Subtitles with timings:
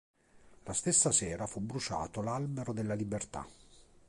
[0.63, 3.45] La stessa sera fu bruciato l'albero della libertà.